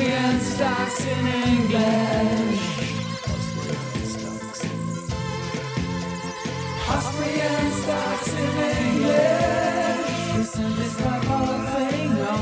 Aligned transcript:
Austrian 0.00 0.40
stocks 0.40 1.04
in 1.04 1.26
English. 1.26 2.60
Austrian 6.88 7.72
stocks 7.72 8.32
in 8.32 8.56
English. 8.86 10.08
Presented 10.32 11.04
by 11.04 11.18
Palfinger. 11.28 12.38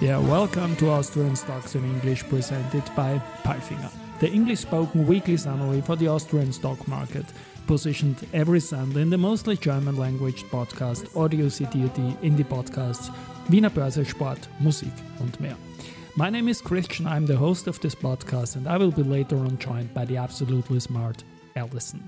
Yeah, 0.00 0.18
welcome 0.18 0.74
to 0.76 0.90
Austrian 0.90 1.36
Stocks 1.36 1.76
in 1.76 1.84
English 1.84 2.28
presented 2.28 2.82
by 2.96 3.22
Palfinger, 3.44 3.92
the 4.18 4.28
English 4.28 4.58
spoken 4.58 5.06
weekly 5.06 5.36
summary 5.36 5.80
for 5.80 5.94
the 5.94 6.08
Austrian 6.08 6.52
stock 6.52 6.88
market, 6.88 7.26
positioned 7.68 8.26
every 8.32 8.58
Sunday 8.58 9.02
in 9.02 9.10
the 9.10 9.18
mostly 9.18 9.56
German 9.56 9.96
language 9.96 10.42
podcast 10.50 11.06
Audio 11.16 11.46
CTUT 11.46 12.20
Indie 12.20 12.44
Podcasts, 12.44 13.12
Wiener 13.48 13.70
Börse, 13.70 14.04
Sport, 14.04 14.48
Musik 14.58 14.92
und 15.20 15.40
mehr. 15.40 15.56
My 16.20 16.28
name 16.28 16.48
is 16.48 16.60
Christian, 16.60 17.06
I'm 17.06 17.24
the 17.24 17.34
host 17.34 17.66
of 17.66 17.80
this 17.80 17.94
podcast, 17.94 18.56
and 18.56 18.68
I 18.68 18.76
will 18.76 18.90
be 18.90 19.02
later 19.02 19.38
on 19.38 19.56
joined 19.56 19.94
by 19.94 20.04
the 20.04 20.18
absolutely 20.18 20.78
smart 20.78 21.24
Alison. 21.56 22.06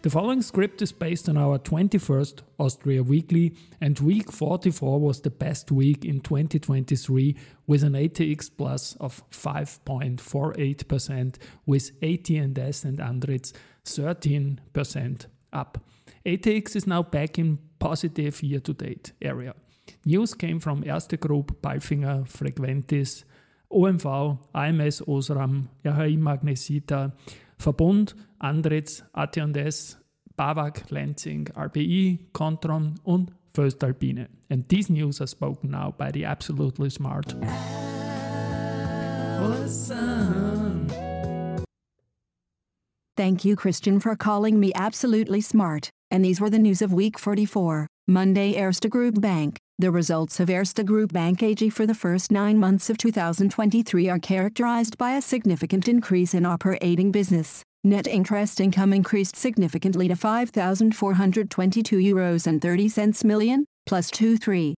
The 0.00 0.08
following 0.08 0.40
script 0.40 0.80
is 0.80 0.92
based 0.92 1.28
on 1.28 1.36
our 1.36 1.58
21st 1.58 2.40
Austria 2.58 3.02
Weekly, 3.02 3.54
and 3.82 4.00
week 4.00 4.32
44 4.32 4.98
was 4.98 5.20
the 5.20 5.28
best 5.28 5.70
week 5.70 6.06
in 6.06 6.22
2023 6.22 7.36
with 7.66 7.82
an 7.82 7.92
ATX 7.92 8.50
plus 8.56 8.96
of 8.98 9.22
5.48%, 9.30 11.36
with 11.66 11.90
AT&S 12.02 12.84
and 12.84 12.98
Andritz 12.98 13.52
13% 13.84 15.26
up. 15.52 15.84
ATX 16.24 16.76
is 16.76 16.86
now 16.86 17.02
back 17.02 17.38
in 17.38 17.58
positive 17.78 18.42
year-to-date 18.42 19.12
area. 19.20 19.54
News 20.06 20.32
came 20.32 20.60
from 20.60 20.82
Erste 20.84 21.20
Group, 21.20 21.60
Palfinger, 21.60 22.26
Frequentis, 22.26 23.24
OMV, 23.72 24.38
AMS 24.54 25.00
Osram, 25.02 25.68
RHI 25.84 26.18
Magnesita, 26.18 27.12
Verbund, 27.58 28.14
Andritz, 28.42 29.02
AT&S, 29.14 29.96
BAWAG, 30.36 30.88
Lenzing, 30.90 31.44
RBI, 31.52 32.18
Kontron 32.32 32.96
und 33.04 33.30
Voestalpine. 33.54 34.28
And 34.48 34.66
these 34.68 34.90
news 34.90 35.20
are 35.20 35.26
spoken 35.26 35.70
now 35.70 35.94
by 35.96 36.10
the 36.10 36.24
absolutely 36.24 36.90
smart. 36.90 37.34
Thank 43.16 43.44
you, 43.44 43.54
Christian, 43.54 44.00
for 44.00 44.16
calling 44.16 44.58
me 44.58 44.72
absolutely 44.74 45.42
smart. 45.42 45.90
And 46.10 46.24
these 46.24 46.40
were 46.40 46.50
the 46.50 46.58
news 46.58 46.80
of 46.82 46.92
week 46.92 47.18
44. 47.18 47.86
Monday, 48.08 48.54
Erste 48.54 48.88
Group 48.88 49.20
Bank. 49.20 49.58
The 49.80 49.90
results 49.90 50.38
of 50.40 50.50
Erste 50.50 50.84
Group 50.84 51.10
Bank 51.14 51.42
AG 51.42 51.70
for 51.70 51.86
the 51.86 51.94
first 51.94 52.30
nine 52.30 52.58
months 52.58 52.90
of 52.90 52.98
2023 52.98 54.10
are 54.10 54.18
characterized 54.18 54.98
by 54.98 55.12
a 55.16 55.22
significant 55.22 55.88
increase 55.88 56.34
in 56.34 56.44
operating 56.44 57.10
business. 57.10 57.62
Net 57.82 58.06
interest 58.06 58.60
income 58.60 58.92
increased 58.92 59.36
significantly 59.36 60.06
to 60.08 60.16
5,422 60.16 61.96
euros 61.96 62.46
and 62.46 62.60
30 62.60 62.88
cents 62.90 63.24
million, 63.24 63.64
plus 63.86 64.10
237%, 64.10 64.74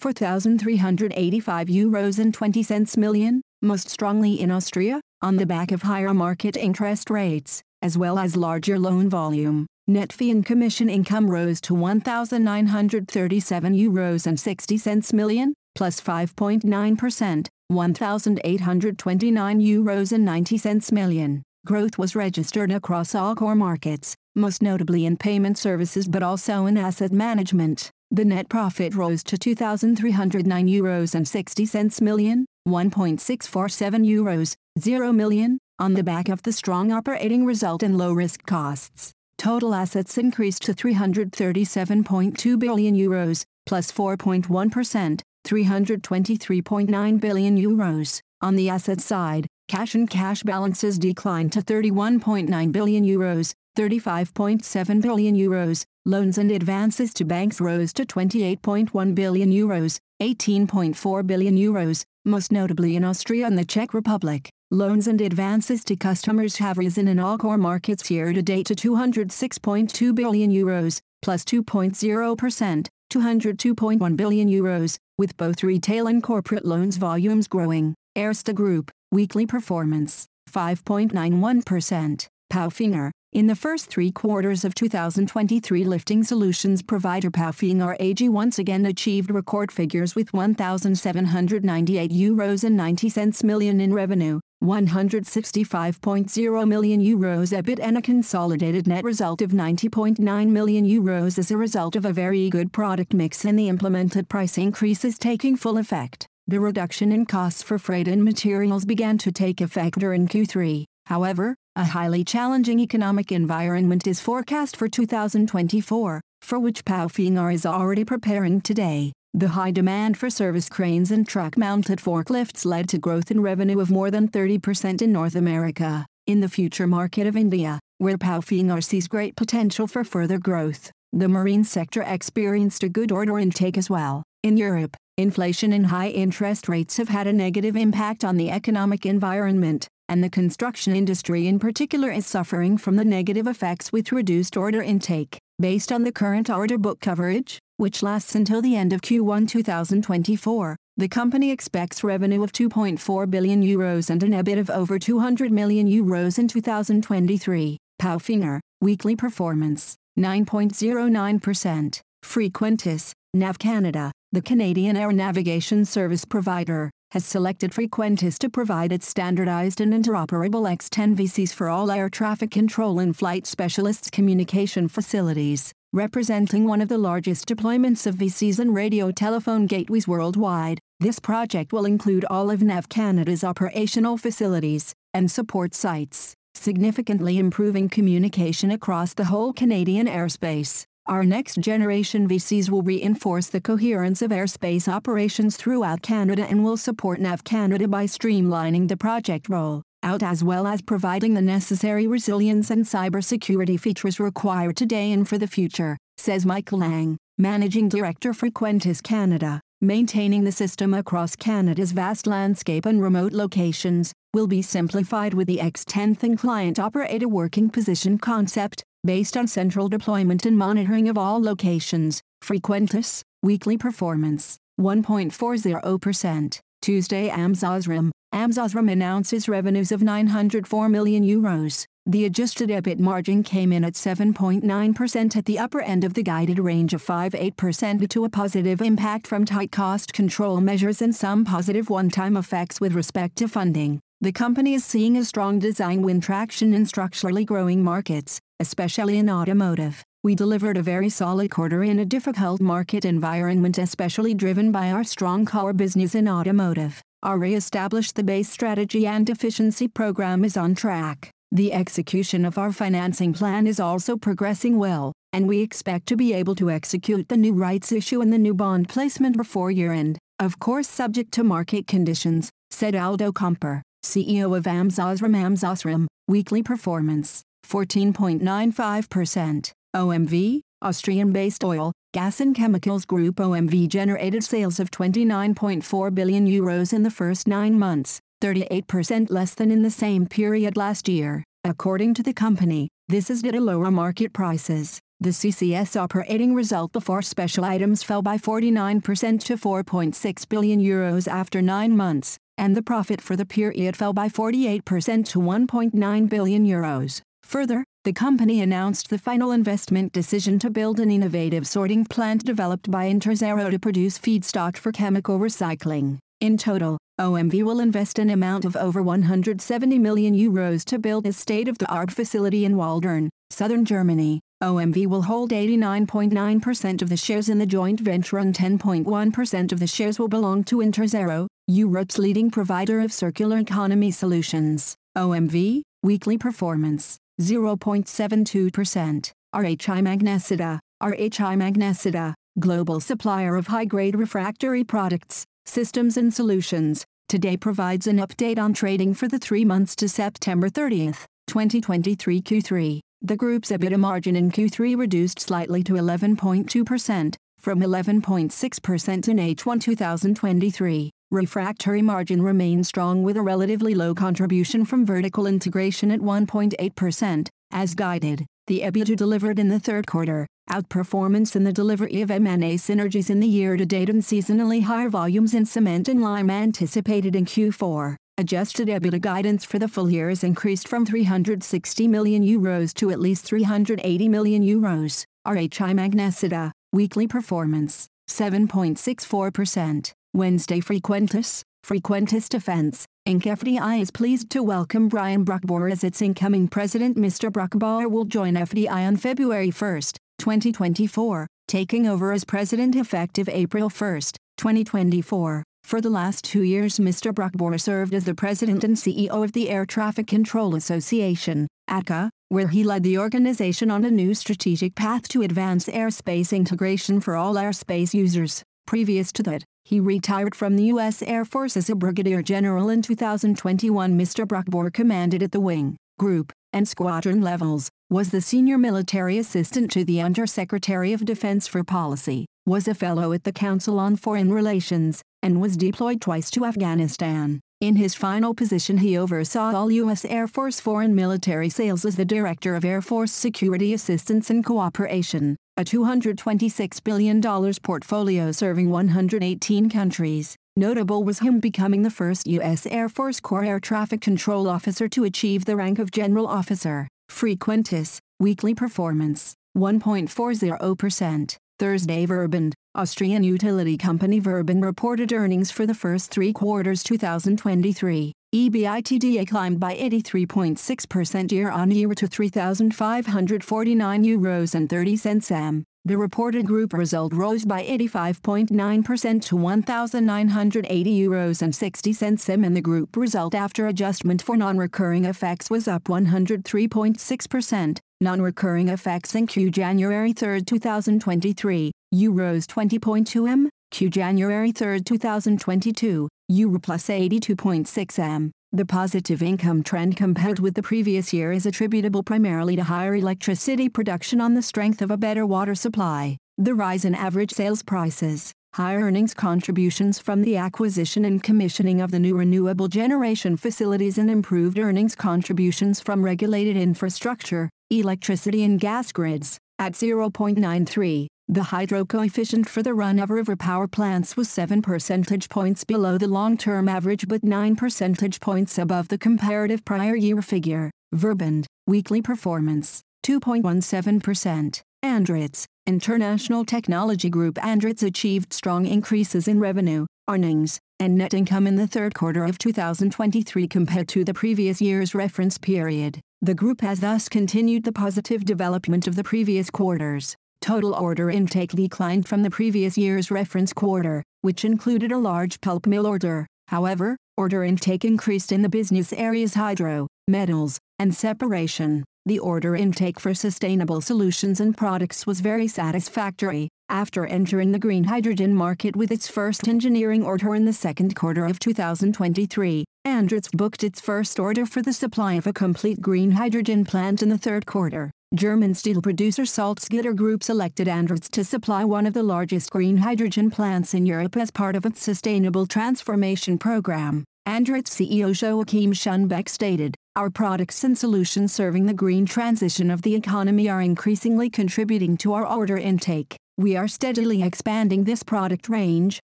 4,385 0.00 1.68
euros 1.68 2.18
and 2.18 2.34
20 2.34 2.62
cents 2.64 2.96
million, 2.96 3.40
most 3.62 3.88
strongly 3.88 4.40
in 4.40 4.50
Austria, 4.50 5.00
on 5.22 5.36
the 5.36 5.46
back 5.46 5.70
of 5.70 5.82
higher 5.82 6.12
market 6.12 6.56
interest 6.56 7.08
rates, 7.08 7.62
as 7.82 7.96
well 7.96 8.18
as 8.18 8.34
larger 8.34 8.80
loan 8.80 9.08
volume. 9.08 9.68
Net 9.90 10.12
fee 10.12 10.30
and 10.30 10.44
commission 10.44 10.90
income 10.90 11.30
rose 11.30 11.62
to 11.62 11.74
1,937 11.74 13.72
euros 13.72 14.26
and 14.26 14.38
60 14.38 14.76
cents 14.76 15.14
million, 15.14 15.54
plus 15.74 15.98
5.9%, 15.98 17.48
1,829 17.68 19.60
euros 19.60 20.12
and 20.12 20.24
90 20.26 20.58
cents 20.58 20.92
million. 20.92 21.42
Growth 21.64 21.96
was 21.96 22.14
registered 22.14 22.70
across 22.70 23.14
all 23.14 23.34
core 23.34 23.54
markets, 23.54 24.14
most 24.36 24.60
notably 24.60 25.06
in 25.06 25.16
payment 25.16 25.56
services 25.56 26.06
but 26.06 26.22
also 26.22 26.66
in 26.66 26.76
asset 26.76 27.10
management. 27.10 27.90
The 28.10 28.26
net 28.26 28.50
profit 28.50 28.94
rose 28.94 29.24
to 29.24 29.38
2,309 29.38 30.68
euros 30.68 31.14
and 31.14 31.26
60 31.26 31.64
cents 31.64 32.02
million, 32.02 32.44
1.647 32.68 34.06
euros, 34.06 34.54
0 34.78 35.12
million, 35.12 35.58
on 35.78 35.94
the 35.94 36.04
back 36.04 36.28
of 36.28 36.42
the 36.42 36.52
strong 36.52 36.92
operating 36.92 37.46
result 37.46 37.82
and 37.82 37.96
low 37.96 38.12
risk 38.12 38.44
costs. 38.44 39.14
Total 39.38 39.72
assets 39.72 40.18
increased 40.18 40.62
to 40.62 40.74
337.2 40.74 42.58
billion 42.58 42.96
euros, 42.96 43.44
plus 43.66 43.92
4.1, 43.92 45.20
323.9 45.46 47.20
billion 47.20 47.56
euros. 47.56 48.20
On 48.42 48.56
the 48.56 48.68
asset 48.68 49.00
side, 49.00 49.46
cash 49.68 49.94
and 49.94 50.10
cash 50.10 50.42
balances 50.42 50.98
declined 50.98 51.52
to 51.52 51.62
31.9 51.62 52.72
billion 52.72 53.04
euros, 53.04 53.54
35.7 53.76 55.00
billion 55.00 55.36
euros. 55.36 55.84
Loans 56.04 56.36
and 56.38 56.50
advances 56.50 57.14
to 57.14 57.24
banks 57.24 57.60
rose 57.60 57.92
to 57.92 58.04
28.1 58.04 59.14
billion 59.14 59.52
euros, 59.52 60.00
18.4 60.20 61.26
billion 61.26 61.56
euros, 61.56 62.04
most 62.24 62.50
notably 62.50 62.96
in 62.96 63.04
Austria 63.04 63.46
and 63.46 63.56
the 63.56 63.64
Czech 63.64 63.94
Republic. 63.94 64.50
Loans 64.70 65.08
and 65.08 65.18
advances 65.22 65.82
to 65.84 65.96
customers 65.96 66.58
have 66.58 66.76
risen 66.76 67.08
in 67.08 67.18
all 67.18 67.38
core 67.38 67.56
markets 67.56 68.10
year 68.10 68.34
to 68.34 68.42
date 68.42 68.66
to 68.66 68.74
206.2 68.74 70.14
billion 70.14 70.52
euros, 70.52 71.00
plus 71.22 71.42
2.0%, 71.46 72.86
202.1 73.10 74.16
billion 74.16 74.48
euros, 74.50 74.98
with 75.16 75.34
both 75.38 75.62
retail 75.62 76.06
and 76.06 76.22
corporate 76.22 76.66
loans 76.66 76.98
volumes 76.98 77.48
growing. 77.48 77.94
Erste 78.14 78.54
Group, 78.54 78.90
weekly 79.10 79.46
performance, 79.46 80.26
5.91%. 80.52 82.28
Palfinger, 82.52 83.10
in 83.32 83.46
the 83.46 83.54
first 83.54 83.90
three 83.90 84.10
quarters 84.10 84.64
of 84.64 84.74
2023 84.74 85.84
lifting 85.84 86.24
solutions 86.24 86.82
provider 86.82 87.30
Palfinger 87.30 87.94
AG 88.00 88.26
once 88.28 88.58
again 88.58 88.86
achieved 88.86 89.30
record 89.30 89.70
figures 89.70 90.14
with 90.14 90.32
1,798 90.32 92.10
euros 92.10 92.64
and 92.64 92.74
90 92.74 93.08
cents 93.10 93.44
million 93.44 93.82
in 93.82 93.92
revenue, 93.92 94.40
165.0 94.64 96.68
million 96.68 97.02
euros 97.02 97.52
EBIT 97.52 97.78
and 97.82 97.98
a 97.98 98.02
consolidated 98.02 98.86
net 98.86 99.04
result 99.04 99.42
of 99.42 99.50
90.9 99.50 100.48
million 100.48 100.86
euros 100.86 101.38
as 101.38 101.50
a 101.50 101.56
result 101.56 101.96
of 101.96 102.06
a 102.06 102.12
very 102.12 102.48
good 102.48 102.72
product 102.72 103.12
mix 103.12 103.44
and 103.44 103.58
the 103.58 103.68
implemented 103.68 104.26
price 104.30 104.56
increases 104.56 105.18
taking 105.18 105.54
full 105.54 105.76
effect. 105.76 106.26
The 106.46 106.60
reduction 106.60 107.12
in 107.12 107.26
costs 107.26 107.62
for 107.62 107.78
freight 107.78 108.08
and 108.08 108.24
materials 108.24 108.86
began 108.86 109.18
to 109.18 109.30
take 109.30 109.60
effect 109.60 109.98
during 109.98 110.26
Q3. 110.26 110.86
However, 111.04 111.54
a 111.78 111.84
highly 111.84 112.24
challenging 112.24 112.80
economic 112.80 113.30
environment 113.30 114.04
is 114.08 114.18
forecast 114.18 114.76
for 114.76 114.88
2024, 114.88 116.20
for 116.42 116.58
which 116.58 116.84
Palfinger 116.84 117.54
is 117.54 117.64
already 117.64 118.04
preparing 118.04 118.60
today. 118.60 119.12
The 119.32 119.50
high 119.50 119.70
demand 119.70 120.16
for 120.16 120.28
service 120.28 120.68
cranes 120.68 121.12
and 121.12 121.24
truck-mounted 121.24 122.00
forklifts 122.00 122.66
led 122.66 122.88
to 122.88 122.98
growth 122.98 123.30
in 123.30 123.42
revenue 123.42 123.78
of 123.78 123.92
more 123.92 124.10
than 124.10 124.26
30% 124.26 125.02
in 125.02 125.12
North 125.12 125.36
America. 125.36 126.04
In 126.26 126.40
the 126.40 126.48
future 126.48 126.88
market 126.88 127.28
of 127.28 127.36
India, 127.36 127.78
where 127.98 128.18
Palfinger 128.18 128.82
sees 128.82 129.06
great 129.06 129.36
potential 129.36 129.86
for 129.86 130.02
further 130.02 130.38
growth, 130.38 130.90
the 131.12 131.28
marine 131.28 131.62
sector 131.62 132.02
experienced 132.02 132.82
a 132.82 132.88
good 132.88 133.12
order 133.12 133.38
intake 133.38 133.78
as 133.78 133.88
well. 133.88 134.24
In 134.42 134.56
Europe, 134.56 134.96
inflation 135.16 135.72
and 135.72 135.86
high 135.86 136.08
interest 136.08 136.68
rates 136.68 136.96
have 136.96 137.08
had 137.08 137.28
a 137.28 137.32
negative 137.32 137.76
impact 137.76 138.24
on 138.24 138.36
the 138.36 138.50
economic 138.50 139.06
environment, 139.06 139.86
and 140.08 140.22
the 140.24 140.30
construction 140.30 140.94
industry 140.94 141.46
in 141.46 141.58
particular 141.58 142.10
is 142.10 142.26
suffering 142.26 142.78
from 142.78 142.96
the 142.96 143.04
negative 143.04 143.46
effects 143.46 143.92
with 143.92 144.12
reduced 144.12 144.56
order 144.56 144.82
intake. 144.82 145.38
Based 145.60 145.90
on 145.90 146.04
the 146.04 146.12
current 146.12 146.48
order 146.48 146.78
book 146.78 147.00
coverage, 147.00 147.58
which 147.76 148.02
lasts 148.02 148.34
until 148.34 148.62
the 148.62 148.76
end 148.76 148.92
of 148.92 149.02
Q1 149.02 149.48
2024, 149.48 150.76
the 150.96 151.08
company 151.08 151.50
expects 151.50 152.02
revenue 152.02 152.42
of 152.42 152.52
2.4 152.52 153.30
billion 153.30 153.62
euros 153.62 154.10
and 154.10 154.22
an 154.22 154.32
EBIT 154.32 154.58
of 154.58 154.70
over 154.70 154.98
200 154.98 155.52
million 155.52 155.86
euros 155.88 156.38
in 156.38 156.48
2023. 156.48 157.76
Palfinger, 158.00 158.60
weekly 158.80 159.16
performance, 159.16 159.96
9.09%. 160.18 162.00
Frequentis, 162.24 163.12
NAV 163.34 163.58
Canada, 163.58 164.12
the 164.32 164.42
Canadian 164.42 164.96
air 164.96 165.12
navigation 165.12 165.84
service 165.84 166.24
provider, 166.24 166.90
has 167.12 167.24
selected 167.24 167.72
Frequentis 167.72 168.38
to 168.38 168.50
provide 168.50 168.92
its 168.92 169.08
standardized 169.08 169.80
and 169.80 169.92
interoperable 169.92 170.68
X10 170.68 171.16
VCS 171.16 171.54
for 171.54 171.68
all 171.68 171.90
air 171.90 172.08
traffic 172.08 172.50
control 172.50 172.98
and 172.98 173.16
flight 173.16 173.46
specialists 173.46 174.10
communication 174.10 174.88
facilities, 174.88 175.72
representing 175.92 176.66
one 176.66 176.82
of 176.82 176.88
the 176.88 176.98
largest 176.98 177.46
deployments 177.46 178.06
of 178.06 178.16
VCS 178.16 178.58
and 178.58 178.74
radio 178.74 179.10
telephone 179.10 179.66
gateways 179.66 180.06
worldwide. 180.06 180.78
This 181.00 181.18
project 181.18 181.72
will 181.72 181.86
include 181.86 182.26
all 182.28 182.50
of 182.50 182.62
NAV 182.62 182.88
Canada's 182.88 183.42
operational 183.42 184.18
facilities 184.18 184.92
and 185.14 185.30
support 185.30 185.74
sites, 185.74 186.34
significantly 186.54 187.38
improving 187.38 187.88
communication 187.88 188.70
across 188.70 189.14
the 189.14 189.26
whole 189.26 189.52
Canadian 189.52 190.06
airspace. 190.06 190.84
Our 191.08 191.24
next 191.24 191.58
generation 191.60 192.28
VCS 192.28 192.68
will 192.68 192.82
reinforce 192.82 193.46
the 193.46 193.62
coherence 193.62 194.20
of 194.20 194.30
airspace 194.30 194.86
operations 194.86 195.56
throughout 195.56 196.02
Canada 196.02 196.46
and 196.46 196.62
will 196.62 196.76
support 196.76 197.18
NAV 197.18 197.44
Canada 197.44 197.88
by 197.88 198.04
streamlining 198.04 198.88
the 198.88 198.96
project 198.98 199.48
roll 199.48 199.82
out 200.02 200.22
as 200.22 200.44
well 200.44 200.66
as 200.66 200.82
providing 200.82 201.32
the 201.32 201.40
necessary 201.40 202.06
resilience 202.06 202.70
and 202.70 202.84
cybersecurity 202.84 203.80
features 203.80 204.20
required 204.20 204.76
today 204.76 205.10
and 205.10 205.26
for 205.26 205.38
the 205.38 205.46
future, 205.46 205.96
says 206.18 206.46
Mike 206.46 206.70
Lang, 206.72 207.16
Managing 207.38 207.88
Director 207.88 208.32
for 208.34 208.50
Frequentis 208.50 209.02
Canada. 209.02 209.60
Maintaining 209.80 210.44
the 210.44 210.52
system 210.52 210.92
across 210.92 211.36
Canada's 211.36 211.92
vast 211.92 212.26
landscape 212.26 212.84
and 212.84 213.00
remote 213.00 213.32
locations 213.32 214.12
will 214.34 214.46
be 214.46 214.60
simplified 214.60 215.34
with 215.34 215.46
the 215.46 215.58
X10 215.58 216.22
and 216.22 216.38
client 216.38 216.78
operator 216.78 217.28
working 217.28 217.70
position 217.70 218.18
concept, 218.18 218.82
based 219.08 219.38
on 219.38 219.46
central 219.46 219.88
deployment 219.88 220.44
and 220.44 220.58
monitoring 220.58 221.08
of 221.08 221.16
all 221.16 221.40
locations. 221.40 222.20
Frequentis, 222.44 223.22
weekly 223.42 223.78
performance, 223.78 224.58
1.40%. 224.78 226.60
Tuesday. 226.82 227.30
AMS 227.30 227.62
Osram 227.62 228.92
announces 228.92 229.48
revenues 229.48 229.90
of 229.92 230.02
904 230.02 230.90
million 230.90 231.24
euros. 231.24 231.86
The 232.04 232.26
adjusted 232.26 232.68
EBIT 232.68 232.98
margin 232.98 233.42
came 233.42 233.72
in 233.72 233.82
at 233.82 233.94
7.9% 233.94 235.36
at 235.36 235.44
the 235.46 235.58
upper 235.58 235.80
end 235.80 236.04
of 236.04 236.12
the 236.12 236.22
guided 236.22 236.58
range 236.58 236.92
of 236.92 237.02
5-8% 237.02 238.00
due 238.00 238.06
to 238.08 238.26
a 238.26 238.28
positive 238.28 238.82
impact 238.82 239.26
from 239.26 239.46
tight 239.46 239.72
cost 239.72 240.12
control 240.12 240.60
measures 240.60 241.00
and 241.00 241.16
some 241.16 241.46
positive 241.46 241.88
one-time 241.88 242.36
effects 242.36 242.78
with 242.78 242.92
respect 242.92 243.36
to 243.36 243.48
funding. 243.48 244.00
The 244.20 244.32
company 244.32 244.74
is 244.74 244.84
seeing 244.84 245.16
a 245.16 245.24
strong 245.24 245.60
design 245.60 246.02
win 246.02 246.20
traction 246.20 246.74
in 246.74 246.84
structurally 246.86 247.44
growing 247.44 247.84
markets, 247.84 248.40
especially 248.60 249.18
in 249.18 249.30
automotive. 249.30 250.02
We 250.22 250.34
delivered 250.34 250.76
a 250.76 250.82
very 250.82 251.08
solid 251.08 251.50
quarter 251.50 251.84
in 251.84 251.98
a 251.98 252.04
difficult 252.04 252.60
market 252.60 253.04
environment 253.04 253.78
especially 253.78 254.34
driven 254.34 254.72
by 254.72 254.90
our 254.90 255.04
strong 255.04 255.46
core 255.46 255.72
business 255.72 256.14
in 256.14 256.28
automotive. 256.28 257.00
Our 257.22 257.38
re-established 257.38 258.16
the 258.16 258.24
base 258.24 258.48
strategy 258.50 259.06
and 259.06 259.28
efficiency 259.30 259.88
program 259.88 260.44
is 260.44 260.56
on 260.56 260.74
track. 260.74 261.30
The 261.50 261.72
execution 261.72 262.44
of 262.44 262.58
our 262.58 262.72
financing 262.72 263.32
plan 263.32 263.66
is 263.66 263.80
also 263.80 264.16
progressing 264.16 264.76
well, 264.76 265.12
and 265.32 265.48
we 265.48 265.60
expect 265.60 266.06
to 266.08 266.16
be 266.16 266.32
able 266.32 266.54
to 266.56 266.70
execute 266.70 267.28
the 267.28 267.36
new 267.36 267.54
rights 267.54 267.92
issue 267.92 268.20
and 268.20 268.32
the 268.32 268.38
new 268.38 268.54
bond 268.54 268.88
placement 268.88 269.36
before 269.36 269.70
year-end, 269.70 270.18
of 270.38 270.58
course 270.58 270.88
subject 270.88 271.32
to 271.32 271.44
market 271.44 271.86
conditions, 271.86 272.50
said 272.70 272.94
Aldo 272.94 273.32
Kamper, 273.32 273.82
CEO 274.04 274.56
of 274.56 274.66
AMS 274.66 274.98
Osram 274.98 276.06
weekly 276.28 276.62
performance, 276.62 277.42
14.95%. 277.68 279.72
OMV, 279.94 280.60
Austrian-based 280.80 281.64
oil, 281.64 281.92
gas 282.14 282.40
and 282.40 282.54
chemicals 282.54 283.04
group 283.04 283.36
OMV 283.36 283.88
generated 283.88 284.44
sales 284.44 284.80
of 284.80 284.90
29.4 284.90 286.14
billion 286.14 286.46
euros 286.46 286.92
in 286.92 287.02
the 287.02 287.10
first 287.10 287.46
nine 287.46 287.78
months, 287.78 288.20
38% 288.42 289.30
less 289.30 289.54
than 289.54 289.70
in 289.70 289.82
the 289.82 289.90
same 289.90 290.26
period 290.26 290.76
last 290.76 291.08
year. 291.08 291.44
According 291.64 292.14
to 292.14 292.22
the 292.22 292.32
company, 292.32 292.88
this 293.08 293.28
is 293.28 293.42
due 293.42 293.52
to 293.52 293.60
lower 293.60 293.90
market 293.90 294.32
prices. 294.32 295.00
The 295.20 295.30
CCS 295.30 296.00
operating 296.00 296.54
result 296.54 296.92
before 296.92 297.22
special 297.22 297.64
items 297.64 298.04
fell 298.04 298.22
by 298.22 298.38
49% 298.38 299.40
to 299.46 299.56
4.6 299.56 300.48
billion 300.48 300.80
euros 300.80 301.26
after 301.26 301.60
nine 301.60 301.96
months, 301.96 302.38
and 302.56 302.76
the 302.76 302.82
profit 302.82 303.20
for 303.20 303.34
the 303.34 303.44
period 303.44 303.96
fell 303.96 304.12
by 304.12 304.28
48% 304.28 305.26
to 305.26 305.40
1.9 305.40 306.28
billion 306.28 306.64
euros. 306.64 307.22
Further, 307.48 307.82
the 308.04 308.12
company 308.12 308.60
announced 308.60 309.08
the 309.08 309.16
final 309.16 309.52
investment 309.52 310.12
decision 310.12 310.58
to 310.58 310.68
build 310.68 311.00
an 311.00 311.10
innovative 311.10 311.66
sorting 311.66 312.04
plant 312.04 312.44
developed 312.44 312.90
by 312.90 313.10
Interzero 313.10 313.70
to 313.70 313.78
produce 313.78 314.18
feedstock 314.18 314.76
for 314.76 314.92
chemical 314.92 315.38
recycling. 315.38 316.18
In 316.42 316.58
total, 316.58 316.98
OMV 317.18 317.62
will 317.62 317.80
invest 317.80 318.18
an 318.18 318.28
amount 318.28 318.66
of 318.66 318.76
over 318.76 319.02
170 319.02 319.98
million 319.98 320.34
euros 320.34 320.84
to 320.84 320.98
build 320.98 321.26
a 321.26 321.32
state-of-the-art 321.32 322.10
facility 322.10 322.66
in 322.66 322.74
Walldürn, 322.74 323.30
southern 323.48 323.86
Germany. 323.86 324.40
OMV 324.62 325.06
will 325.06 325.22
hold 325.22 325.50
89.9% 325.50 327.00
of 327.00 327.08
the 327.08 327.16
shares 327.16 327.48
in 327.48 327.58
the 327.58 327.64
joint 327.64 328.00
venture 328.00 328.36
and 328.36 328.54
10.1% 328.54 329.72
of 329.72 329.80
the 329.80 329.86
shares 329.86 330.18
will 330.18 330.28
belong 330.28 330.64
to 330.64 330.80
Interzero, 330.80 331.46
Europe's 331.66 332.18
leading 332.18 332.50
provider 332.50 333.00
of 333.00 333.10
circular 333.10 333.56
economy 333.56 334.10
solutions. 334.10 334.96
OMV, 335.16 335.80
weekly 336.02 336.36
performance. 336.36 337.18
0.72%. 337.40 339.32
RHI 339.54 340.02
Magnesita, 340.02 340.78
RHI 341.02 341.56
Magnesita, 341.56 342.34
global 342.58 343.00
supplier 343.00 343.56
of 343.56 343.66
high-grade 343.68 344.14
refractory 344.16 344.84
products, 344.84 345.46
systems 345.64 346.16
and 346.18 346.32
solutions, 346.34 347.04
today 347.28 347.56
provides 347.56 348.06
an 348.06 348.18
update 348.18 348.58
on 348.58 348.74
trading 348.74 349.14
for 349.14 349.26
the 349.26 349.38
three 349.38 349.64
months 349.64 349.96
to 349.96 350.08
September 350.08 350.68
30, 350.68 351.12
2023 351.46 352.42
Q3. 352.42 353.00
The 353.22 353.36
group's 353.36 353.70
EBITDA 353.70 353.98
margin 353.98 354.36
in 354.36 354.50
Q3 354.50 354.98
reduced 354.98 355.40
slightly 355.40 355.82
to 355.84 355.94
11.2%, 355.94 357.34
from 357.58 357.80
11.6% 357.80 359.28
in 359.28 359.36
H1 359.36 359.80
2023. 359.80 361.10
Refractory 361.30 362.00
margin 362.00 362.40
remains 362.40 362.88
strong 362.88 363.22
with 363.22 363.36
a 363.36 363.42
relatively 363.42 363.94
low 363.94 364.14
contribution 364.14 364.86
from 364.86 365.04
vertical 365.04 365.46
integration 365.46 366.10
at 366.10 366.20
1.8%, 366.20 367.48
as 367.70 367.94
guided. 367.94 368.46
The 368.66 368.80
EBITDA 368.80 369.14
delivered 369.14 369.58
in 369.58 369.68
the 369.68 369.78
third 369.78 370.06
quarter, 370.06 370.46
outperformance 370.70 371.54
in 371.54 371.64
the 371.64 371.72
delivery 371.72 372.22
of 372.22 372.30
M&A 372.30 372.78
synergies 372.78 373.28
in 373.28 373.40
the 373.40 373.46
year-to-date 373.46 374.08
and 374.08 374.22
seasonally 374.22 374.84
higher 374.84 375.10
volumes 375.10 375.52
in 375.52 375.66
cement 375.66 376.08
and 376.08 376.22
lime 376.22 376.48
anticipated 376.48 377.36
in 377.36 377.44
Q4. 377.44 378.16
Adjusted 378.38 378.88
EBITDA 378.88 379.20
guidance 379.20 379.66
for 379.66 379.78
the 379.78 379.88
full 379.88 380.10
year 380.10 380.30
is 380.30 380.42
increased 380.42 380.88
from 380.88 381.04
360 381.04 382.08
million 382.08 382.42
euros 382.42 382.94
to 382.94 383.10
at 383.10 383.20
least 383.20 383.44
380 383.44 384.28
million 384.30 384.62
euros. 384.62 385.24
RHI 385.46 385.92
Magnesita, 385.92 386.70
weekly 386.90 387.26
performance, 387.26 388.06
7.64%. 388.30 390.14
Wednesday 390.38 390.80
Frequentis, 390.80 391.62
Frequentis 391.84 392.48
Defense, 392.48 393.04
Inc. 393.26 393.42
FDI 393.42 394.00
is 394.00 394.12
pleased 394.12 394.48
to 394.50 394.62
welcome 394.62 395.08
Brian 395.08 395.44
Bruckbauer 395.44 395.90
as 395.90 396.04
its 396.04 396.22
incoming 396.22 396.68
president. 396.68 397.16
Mr. 397.16 397.50
Bruckbauer 397.50 398.08
will 398.08 398.24
join 398.24 398.54
FDI 398.54 399.04
on 399.08 399.16
February 399.16 399.70
1, 399.70 400.00
2024, 400.38 401.48
taking 401.66 402.06
over 402.06 402.30
as 402.30 402.44
president 402.44 402.94
effective 402.94 403.48
April 403.48 403.90
1, 403.90 404.20
2024. 404.56 405.64
For 405.82 406.00
the 406.00 406.08
last 406.08 406.44
two 406.44 406.62
years 406.62 407.00
Mr. 407.00 407.32
Bruckbauer 407.32 407.80
served 407.80 408.14
as 408.14 408.24
the 408.24 408.34
president 408.34 408.84
and 408.84 408.94
CEO 408.94 409.42
of 409.42 409.52
the 409.54 409.68
Air 409.68 409.84
Traffic 409.84 410.28
Control 410.28 410.76
Association, 410.76 411.66
ATCA, 411.90 412.30
where 412.48 412.68
he 412.68 412.84
led 412.84 413.02
the 413.02 413.18
organization 413.18 413.90
on 413.90 414.04
a 414.04 414.10
new 414.10 414.34
strategic 414.34 414.94
path 414.94 415.26
to 415.30 415.42
advance 415.42 415.86
airspace 415.86 416.56
integration 416.56 417.20
for 417.20 417.34
all 417.34 417.56
airspace 417.56 418.14
users. 418.14 418.62
Previous 418.86 419.32
to 419.32 419.42
that, 419.42 419.64
he 419.88 420.00
retired 420.00 420.54
from 420.54 420.76
the 420.76 420.84
U.S. 420.84 421.22
Air 421.22 421.46
Force 421.46 421.74
as 421.74 421.88
a 421.88 421.94
brigadier 421.94 422.42
general 422.42 422.90
in 422.90 423.00
2021. 423.00 424.18
Mr. 424.18 424.46
Bruckbauer 424.46 424.92
commanded 424.92 425.42
at 425.42 425.50
the 425.50 425.60
wing, 425.60 425.96
group, 426.18 426.52
and 426.74 426.86
squadron 426.86 427.40
levels, 427.40 427.88
was 428.10 428.28
the 428.28 428.42
senior 428.42 428.76
military 428.76 429.38
assistant 429.38 429.90
to 429.92 430.04
the 430.04 430.20
Undersecretary 430.20 431.14
of 431.14 431.24
Defense 431.24 431.66
for 431.66 431.82
Policy, 431.84 432.44
was 432.66 432.86
a 432.86 432.92
fellow 432.92 433.32
at 433.32 433.44
the 433.44 433.52
Council 433.52 433.98
on 433.98 434.14
Foreign 434.14 434.52
Relations, 434.52 435.22
and 435.42 435.58
was 435.58 435.74
deployed 435.78 436.20
twice 436.20 436.50
to 436.50 436.66
Afghanistan. 436.66 437.58
In 437.80 437.96
his 437.96 438.14
final 438.14 438.52
position 438.52 438.98
he 438.98 439.16
oversaw 439.16 439.74
all 439.74 439.90
U.S. 439.90 440.26
Air 440.26 440.48
Force 440.48 440.80
foreign 440.80 441.14
military 441.14 441.70
sales 441.70 442.04
as 442.04 442.16
the 442.16 442.26
Director 442.26 442.74
of 442.74 442.84
Air 442.84 443.00
Force 443.00 443.32
Security 443.32 443.94
Assistance 443.94 444.50
and 444.50 444.62
Cooperation 444.62 445.56
a 445.78 445.84
$226 445.84 447.04
billion 447.04 447.40
portfolio 447.82 448.50
serving 448.50 448.90
118 448.90 449.88
countries. 449.88 450.56
Notable 450.76 451.22
was 451.22 451.38
him 451.38 451.60
becoming 451.60 452.02
the 452.02 452.10
first 452.10 452.48
U.S. 452.48 452.84
Air 452.86 453.08
Force 453.08 453.38
Corps 453.38 453.64
Air 453.64 453.78
Traffic 453.78 454.20
Control 454.20 454.68
Officer 454.68 455.08
to 455.08 455.22
achieve 455.22 455.66
the 455.66 455.76
rank 455.76 456.00
of 456.00 456.10
General 456.10 456.48
Officer. 456.48 457.06
Frequentis, 457.30 458.18
weekly 458.40 458.74
performance, 458.74 459.54
1.40%. 459.76 461.56
Thursday 461.78 462.26
Verbund, 462.26 462.72
Austrian 462.96 463.44
utility 463.44 463.96
company 463.96 464.40
Verbund 464.40 464.82
reported 464.82 465.32
earnings 465.32 465.70
for 465.70 465.86
the 465.86 465.94
first 465.94 466.32
three 466.32 466.52
quarters 466.52 467.04
2023. 467.04 468.32
EBITDA 468.54 469.46
climbed 469.46 469.78
by 469.78 469.94
83.6% 469.94 471.52
year-on-year 471.52 472.14
to 472.14 472.26
3,549 472.26 474.24
euros 474.24 474.74
and 474.74 474.88
30 474.88 475.16
cents. 475.16 475.50
M. 475.50 475.84
The 476.06 476.16
reported 476.16 476.64
group 476.64 476.94
result 476.94 477.34
rose 477.34 477.66
by 477.66 477.84
85.9% 477.84 479.42
to 479.44 479.56
1,980 479.56 481.20
euros 481.20 481.60
and 481.60 481.74
60 481.74 482.12
cents. 482.14 482.48
M 482.48 482.64
and 482.64 482.74
the 482.74 482.80
group 482.80 483.18
result 483.18 483.54
after 483.54 483.86
adjustment 483.86 484.40
for 484.40 484.56
non-recurring 484.56 485.26
effects 485.26 485.68
was 485.68 485.86
up 485.86 486.04
103.6%, 486.04 487.98
Non-recurring 488.20 488.88
effects 488.88 489.36
in 489.36 489.46
Q 489.46 489.70
January 489.70 490.32
3, 490.32 490.62
2023, 490.62 491.92
Euros 492.14 492.66
20.2 492.66 493.48
m, 493.48 493.70
Q 493.92 494.10
January 494.10 494.72
3, 494.72 495.00
2022, 495.00 496.28
Euro 496.50 496.78
plus 496.78 497.08
82.6 497.08 498.18
m. 498.18 498.50
The 498.72 498.86
positive 498.86 499.42
income 499.42 499.82
trend 499.82 500.16
compared 500.16 500.60
with 500.60 500.72
the 500.74 500.82
previous 500.82 501.30
year 501.30 501.52
is 501.52 501.66
attributable 501.66 502.22
primarily 502.22 502.74
to 502.76 502.84
higher 502.84 503.14
electricity 503.14 503.90
production 503.90 504.40
on 504.40 504.54
the 504.54 504.62
strength 504.62 505.02
of 505.02 505.10
a 505.10 505.18
better 505.18 505.44
water 505.44 505.74
supply, 505.74 506.38
the 506.56 506.74
rise 506.74 507.04
in 507.04 507.14
average 507.14 507.52
sales 507.52 507.82
prices, 507.82 508.50
higher 508.72 509.00
earnings 509.00 509.34
contributions 509.34 510.18
from 510.18 510.40
the 510.40 510.56
acquisition 510.56 511.26
and 511.26 511.42
commissioning 511.42 512.00
of 512.00 512.10
the 512.12 512.18
new 512.18 512.34
renewable 512.34 512.88
generation 512.88 513.54
facilities 513.54 514.16
and 514.16 514.30
improved 514.30 514.78
earnings 514.78 515.14
contributions 515.14 516.00
from 516.00 516.24
regulated 516.24 516.78
infrastructure, 516.78 517.68
electricity 517.90 518.64
and 518.64 518.80
gas 518.80 519.12
grids, 519.12 519.58
at 519.78 519.92
0.93. 519.92 521.26
The 521.50 521.62
hydro 521.62 522.04
coefficient 522.04 522.68
for 522.68 522.82
the 522.82 522.92
run-of-river 522.92 523.56
power 523.56 523.88
plants 523.88 524.36
was 524.36 524.50
7 524.50 524.82
percentage 524.82 525.48
points 525.48 525.82
below 525.82 526.18
the 526.18 526.28
long-term 526.28 526.90
average 526.90 527.26
but 527.26 527.42
9 527.42 527.74
percentage 527.74 528.38
points 528.38 528.76
above 528.76 529.08
the 529.08 529.16
comparative 529.16 529.82
prior 529.82 530.14
year 530.14 530.42
figure. 530.42 530.90
Verbund, 531.14 531.64
weekly 531.86 532.20
performance, 532.20 533.00
2.17%. 533.24 534.82
Andritz, 535.02 535.64
International 535.86 536.66
Technology 536.66 537.30
Group 537.30 537.54
Andritz 537.54 538.02
achieved 538.02 538.52
strong 538.52 538.84
increases 538.84 539.48
in 539.48 539.58
revenue, 539.58 540.04
earnings, 540.28 540.78
and 541.00 541.16
net 541.16 541.32
income 541.32 541.66
in 541.66 541.76
the 541.76 541.86
third 541.86 542.14
quarter 542.14 542.44
of 542.44 542.58
2023 542.58 543.66
compared 543.68 544.08
to 544.08 544.22
the 544.22 544.34
previous 544.34 544.82
year's 544.82 545.14
reference 545.14 545.56
period. 545.56 546.20
The 546.42 546.54
group 546.54 546.82
has 546.82 547.00
thus 547.00 547.26
continued 547.30 547.84
the 547.84 547.92
positive 547.92 548.44
development 548.44 549.06
of 549.06 549.16
the 549.16 549.24
previous 549.24 549.70
quarters. 549.70 550.36
Total 550.60 550.94
order 550.94 551.30
intake 551.30 551.72
declined 551.72 552.28
from 552.28 552.42
the 552.42 552.50
previous 552.50 552.98
year's 552.98 553.30
reference 553.30 553.72
quarter, 553.72 554.22
which 554.42 554.64
included 554.64 555.12
a 555.12 555.18
large 555.18 555.60
pulp 555.60 555.86
mill 555.86 556.06
order. 556.06 556.46
However, 556.68 557.16
order 557.36 557.64
intake 557.64 558.04
increased 558.04 558.52
in 558.52 558.62
the 558.62 558.68
business 558.68 559.12
areas 559.12 559.54
hydro, 559.54 560.08
metals, 560.26 560.78
and 560.98 561.14
separation. 561.14 562.04
The 562.26 562.40
order 562.40 562.76
intake 562.76 563.18
for 563.18 563.32
sustainable 563.32 564.02
solutions 564.02 564.60
and 564.60 564.76
products 564.76 565.26
was 565.26 565.40
very 565.40 565.66
satisfactory. 565.66 566.68
After 566.90 567.24
entering 567.24 567.72
the 567.72 567.78
green 567.78 568.04
hydrogen 568.04 568.54
market 568.54 568.96
with 568.96 569.10
its 569.10 569.28
first 569.28 569.66
engineering 569.66 570.22
order 570.22 570.54
in 570.54 570.66
the 570.66 570.72
second 570.74 571.14
quarter 571.14 571.46
of 571.46 571.58
2023, 571.58 572.84
Andritz 573.06 573.50
booked 573.50 573.82
its 573.82 574.00
first 574.00 574.38
order 574.38 574.66
for 574.66 574.82
the 574.82 574.92
supply 574.92 575.34
of 575.34 575.46
a 575.46 575.52
complete 575.52 576.02
green 576.02 576.32
hydrogen 576.32 576.84
plant 576.84 577.22
in 577.22 577.30
the 577.30 577.38
third 577.38 577.64
quarter. 577.64 578.10
German 578.34 578.74
steel 578.74 579.00
producer 579.00 579.44
Salzgitter 579.44 580.14
Group 580.14 580.42
selected 580.42 580.86
Andritz 580.86 581.30
to 581.30 581.42
supply 581.42 581.82
one 581.82 582.04
of 582.04 582.12
the 582.12 582.22
largest 582.22 582.68
green 582.68 582.98
hydrogen 582.98 583.50
plants 583.50 583.94
in 583.94 584.04
Europe 584.04 584.36
as 584.36 584.50
part 584.50 584.76
of 584.76 584.84
its 584.84 585.02
sustainable 585.02 585.64
transformation 585.64 586.58
program. 586.58 587.24
Andritz 587.46 587.88
CEO 587.88 588.38
Joachim 588.38 588.92
Schönbeck 588.92 589.48
stated, 589.48 589.94
Our 590.14 590.28
products 590.28 590.84
and 590.84 590.98
solutions 590.98 591.54
serving 591.54 591.86
the 591.86 591.94
green 591.94 592.26
transition 592.26 592.90
of 592.90 593.00
the 593.00 593.14
economy 593.14 593.66
are 593.66 593.80
increasingly 593.80 594.50
contributing 594.50 595.16
to 595.18 595.32
our 595.32 595.46
order 595.46 595.78
intake. 595.78 596.36
We 596.58 596.76
are 596.76 596.86
steadily 596.86 597.42
expanding 597.42 598.04
this 598.04 598.22
product 598.22 598.68
range, 598.68 599.20